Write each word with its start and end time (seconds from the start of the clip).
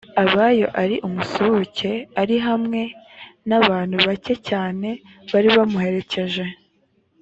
aba 0.23 0.45
yo 0.59 0.67
ari 0.81 0.95
umusuhuke, 1.07 1.91
ari 2.21 2.35
hamwe 2.47 2.81
n’abantu 3.49 3.95
bake 4.07 4.33
cyane 4.49 4.89
bari 5.31 5.47
bamuherekeje. 5.55 6.45